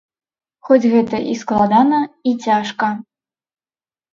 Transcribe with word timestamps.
Хоць 0.69 0.87
гэта 0.93 1.19
і 1.33 1.35
складана, 1.41 1.99
і 2.31 2.33
цяжка. 2.49 2.87